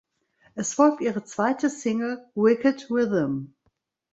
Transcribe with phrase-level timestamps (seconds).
[0.55, 3.53] Es folgt ihre zweite Single "Wicked Rhythm".